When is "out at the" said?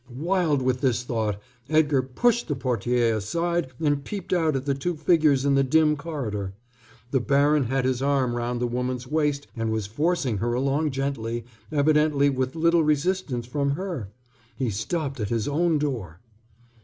4.33-4.73